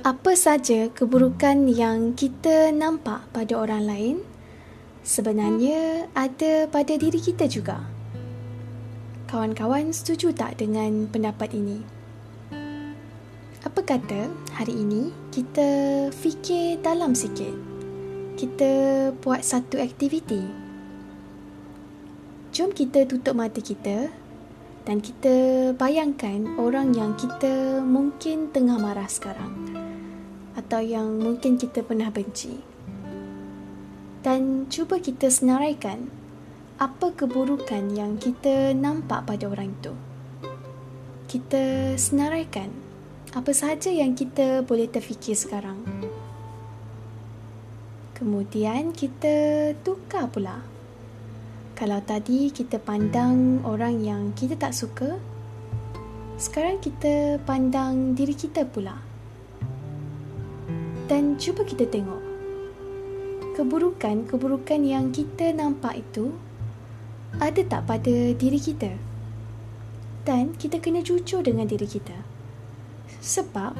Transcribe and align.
Apa 0.00 0.32
saja 0.32 0.88
keburukan 0.88 1.68
yang 1.68 2.16
kita 2.16 2.72
nampak 2.72 3.20
pada 3.36 3.52
orang 3.52 3.84
lain 3.84 4.16
sebenarnya 5.04 6.08
ada 6.16 6.64
pada 6.72 6.96
diri 6.96 7.20
kita 7.20 7.44
juga. 7.44 7.84
Kawan-kawan 9.28 9.92
setuju 9.92 10.32
tak 10.32 10.56
dengan 10.56 11.04
pendapat 11.04 11.52
ini? 11.52 11.84
Apa 13.60 13.84
kata 13.84 14.32
hari 14.56 14.72
ini 14.72 15.12
kita 15.36 16.08
fikir 16.16 16.80
dalam 16.80 17.12
sikit. 17.12 17.52
Kita 18.40 18.72
buat 19.20 19.44
satu 19.44 19.76
aktiviti. 19.84 20.40
Jom 22.56 22.72
kita 22.72 23.04
tutup 23.04 23.36
mata 23.36 23.60
kita 23.60 24.08
dan 24.88 25.04
kita 25.04 25.34
bayangkan 25.76 26.56
orang 26.56 26.96
yang 26.96 27.12
kita 27.20 27.84
mungkin 27.84 28.48
tengah 28.48 28.80
marah 28.80 29.06
sekarang 29.06 29.79
atau 30.70 30.86
yang 30.86 31.18
mungkin 31.18 31.58
kita 31.58 31.82
pernah 31.82 32.14
benci. 32.14 32.54
Dan 34.22 34.70
cuba 34.70 35.02
kita 35.02 35.26
senaraikan 35.26 36.06
apa 36.78 37.10
keburukan 37.10 37.90
yang 37.90 38.14
kita 38.22 38.70
nampak 38.78 39.26
pada 39.26 39.50
orang 39.50 39.74
itu. 39.74 39.90
Kita 41.26 41.98
senaraikan 41.98 42.70
apa 43.34 43.50
sahaja 43.50 43.90
yang 43.90 44.14
kita 44.14 44.62
boleh 44.62 44.86
terfikir 44.86 45.34
sekarang. 45.34 45.82
Kemudian 48.14 48.94
kita 48.94 49.74
tukar 49.82 50.30
pula. 50.30 50.62
Kalau 51.74 51.98
tadi 52.06 52.54
kita 52.54 52.78
pandang 52.78 53.66
orang 53.66 53.98
yang 54.06 54.30
kita 54.38 54.54
tak 54.54 54.70
suka, 54.70 55.18
sekarang 56.38 56.78
kita 56.78 57.42
pandang 57.42 58.14
diri 58.14 58.38
kita 58.38 58.62
pula. 58.70 59.10
Dan 61.10 61.34
cuba 61.42 61.66
kita 61.66 61.90
tengok. 61.90 62.22
Keburukan-keburukan 63.58 64.78
yang 64.86 65.10
kita 65.10 65.50
nampak 65.50 66.06
itu 66.06 66.30
Ada 67.42 67.66
tak 67.66 67.82
pada 67.90 68.30
diri 68.30 68.62
kita? 68.62 68.94
Dan 70.22 70.54
kita 70.54 70.78
kena 70.78 71.02
jujur 71.02 71.42
dengan 71.42 71.66
diri 71.66 71.90
kita. 71.90 72.14
Sebab 73.18 73.74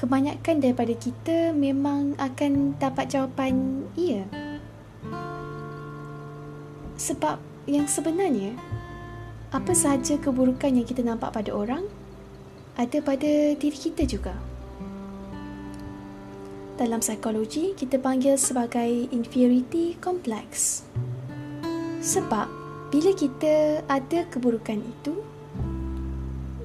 Kebanyakan 0.00 0.64
daripada 0.64 0.96
kita 0.96 1.52
memang 1.52 2.16
akan 2.16 2.80
dapat 2.80 3.12
jawapan 3.12 3.84
iya. 3.92 4.24
Sebab 6.96 7.36
yang 7.68 7.84
sebenarnya 7.84 8.56
Apa 9.52 9.76
sahaja 9.76 10.16
keburukan 10.16 10.72
yang 10.72 10.88
kita 10.88 11.04
nampak 11.04 11.36
pada 11.36 11.52
orang 11.52 11.84
Ada 12.80 13.04
pada 13.04 13.52
diri 13.60 13.76
kita 13.76 14.08
juga 14.08 14.51
dalam 16.80 17.04
psikologi 17.04 17.76
kita 17.76 18.00
panggil 18.00 18.40
sebagai 18.40 19.08
inferiority 19.12 19.96
complex. 20.00 20.82
Sebab 22.02 22.48
bila 22.92 23.10
kita 23.16 23.80
ada 23.88 24.28
keburukan 24.28 24.80
itu 24.80 25.16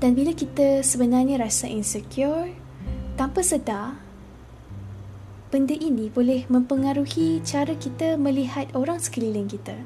dan 0.00 0.16
bila 0.16 0.32
kita 0.32 0.80
sebenarnya 0.80 1.40
rasa 1.40 1.68
insecure 1.68 2.52
tanpa 3.20 3.44
sedar 3.44 4.00
benda 5.52 5.76
ini 5.76 6.08
boleh 6.08 6.48
mempengaruhi 6.48 7.44
cara 7.44 7.76
kita 7.76 8.20
melihat 8.20 8.68
orang 8.72 8.96
sekeliling 8.96 9.48
kita 9.48 9.76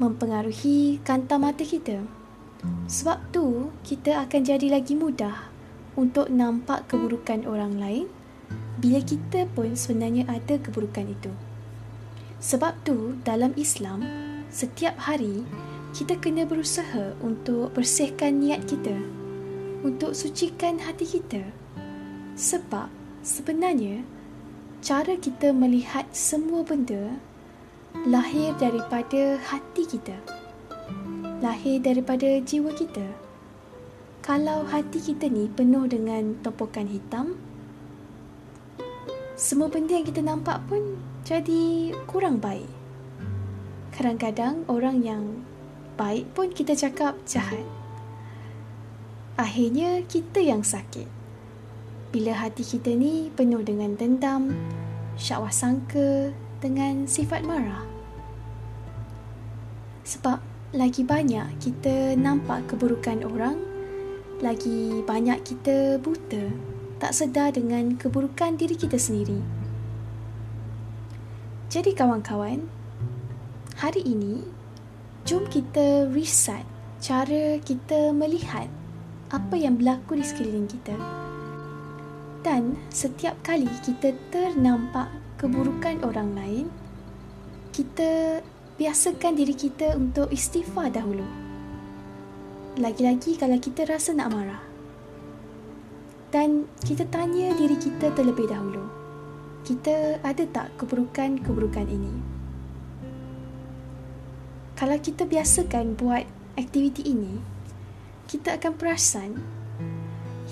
mempengaruhi 0.00 1.00
kanta 1.04 1.36
mata 1.36 1.64
kita 1.64 2.04
sebab 2.88 3.20
tu 3.32 3.72
kita 3.84 4.24
akan 4.24 4.40
jadi 4.44 4.76
lagi 4.76 4.96
mudah 4.96 5.52
untuk 5.96 6.28
nampak 6.28 6.88
keburukan 6.88 7.48
orang 7.48 7.76
lain 7.80 8.06
bila 8.76 9.00
kita 9.00 9.48
pun 9.56 9.72
sebenarnya 9.72 10.28
ada 10.28 10.60
keburukan 10.60 11.08
itu. 11.08 11.32
Sebab 12.38 12.84
tu 12.84 13.16
dalam 13.24 13.56
Islam, 13.56 14.04
setiap 14.52 14.94
hari 15.00 15.42
kita 15.96 16.20
kena 16.20 16.44
berusaha 16.44 17.16
untuk 17.24 17.72
bersihkan 17.72 18.44
niat 18.44 18.68
kita, 18.68 18.92
untuk 19.80 20.12
sucikan 20.12 20.76
hati 20.76 21.08
kita. 21.08 21.40
Sebab 22.36 22.92
sebenarnya 23.24 24.04
cara 24.84 25.16
kita 25.16 25.56
melihat 25.56 26.04
semua 26.12 26.60
benda 26.60 27.16
lahir 28.04 28.52
daripada 28.60 29.40
hati 29.40 29.88
kita. 29.88 30.20
Lahir 31.40 31.80
daripada 31.80 32.28
jiwa 32.44 32.76
kita. 32.76 33.08
Kalau 34.20 34.68
hati 34.68 35.00
kita 35.00 35.32
ni 35.32 35.48
penuh 35.48 35.88
dengan 35.88 36.36
topokan 36.44 36.92
hitam, 36.92 37.40
semua 39.36 39.68
benda 39.68 39.92
yang 39.92 40.08
kita 40.08 40.24
nampak 40.24 40.64
pun 40.64 40.96
jadi 41.20 41.92
kurang 42.08 42.40
baik. 42.40 42.64
Kadang-kadang 43.92 44.64
orang 44.64 45.04
yang 45.04 45.44
baik 46.00 46.32
pun 46.32 46.48
kita 46.48 46.72
cakap 46.72 47.20
jahat. 47.28 47.60
Akhirnya 49.36 50.00
kita 50.08 50.40
yang 50.40 50.64
sakit. 50.64 51.04
Bila 52.16 52.32
hati 52.32 52.64
kita 52.64 52.96
ni 52.96 53.28
penuh 53.28 53.60
dengan 53.60 53.92
dendam, 53.92 54.56
syakwa 55.20 55.52
sangka 55.52 56.32
dengan 56.64 57.04
sifat 57.04 57.44
marah. 57.44 57.84
Sebab 60.08 60.40
lagi 60.72 61.04
banyak 61.04 61.60
kita 61.60 62.16
nampak 62.16 62.72
keburukan 62.72 63.20
orang, 63.28 63.60
lagi 64.40 65.04
banyak 65.04 65.44
kita 65.44 66.00
buta 66.00 66.75
tak 66.96 67.12
sedar 67.12 67.52
dengan 67.52 67.96
keburukan 68.00 68.56
diri 68.56 68.72
kita 68.72 68.96
sendiri. 68.96 69.40
Jadi 71.68 71.92
kawan-kawan, 71.92 72.64
hari 73.76 74.00
ini 74.00 74.40
jom 75.28 75.44
kita 75.50 76.08
reset 76.08 76.64
cara 77.04 77.60
kita 77.60 78.16
melihat 78.16 78.70
apa 79.28 79.54
yang 79.58 79.76
berlaku 79.76 80.16
di 80.16 80.24
sekeliling 80.24 80.70
kita. 80.70 80.96
Dan 82.40 82.78
setiap 82.88 83.34
kali 83.42 83.68
kita 83.82 84.14
ternampak 84.30 85.10
keburukan 85.36 86.00
orang 86.06 86.32
lain, 86.32 86.66
kita 87.74 88.40
biasakan 88.80 89.36
diri 89.36 89.52
kita 89.52 89.98
untuk 89.98 90.30
istighfar 90.32 90.94
dahulu. 90.94 91.26
Lagi-lagi 92.80 93.36
kalau 93.36 93.58
kita 93.60 93.84
rasa 93.84 94.14
nak 94.14 94.32
marah 94.32 94.75
dan 96.34 96.66
kita 96.82 97.06
tanya 97.06 97.54
diri 97.54 97.78
kita 97.78 98.10
terlebih 98.14 98.50
dahulu. 98.50 98.82
Kita 99.66 100.22
ada 100.22 100.44
tak 100.46 100.74
keburukan-keburukan 100.78 101.86
ini? 101.90 102.14
Kalau 104.76 104.98
kita 105.00 105.24
biasakan 105.24 105.96
buat 105.96 106.22
aktiviti 106.54 107.06
ini, 107.08 107.40
kita 108.28 108.58
akan 108.58 108.72
perasan 108.76 109.30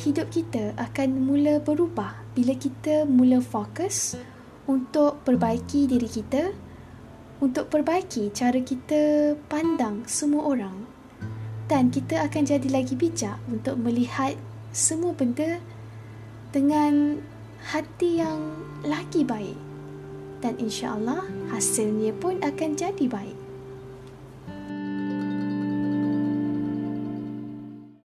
hidup 0.03 0.31
kita 0.35 0.75
akan 0.75 1.23
mula 1.23 1.63
berubah 1.63 2.19
bila 2.35 2.55
kita 2.59 3.07
mula 3.07 3.39
fokus 3.39 4.19
untuk 4.67 5.23
perbaiki 5.23 5.87
diri 5.87 6.09
kita, 6.11 6.51
untuk 7.39 7.71
perbaiki 7.71 8.33
cara 8.35 8.59
kita 8.59 9.35
pandang 9.47 10.03
semua 10.09 10.51
orang 10.51 10.77
dan 11.69 11.93
kita 11.93 12.25
akan 12.27 12.43
jadi 12.45 12.69
lagi 12.73 12.97
bijak 12.97 13.39
untuk 13.49 13.79
melihat 13.81 14.35
semua 14.75 15.15
benda 15.15 15.63
dengan 16.51 17.23
hati 17.63 18.19
yang 18.19 18.59
lagi 18.83 19.23
baik 19.23 19.55
dan 20.43 20.59
insya 20.59 20.99
Allah 20.99 21.23
hasilnya 21.55 22.11
pun 22.19 22.43
akan 22.43 22.75
jadi 22.75 23.07
baik. 23.07 23.39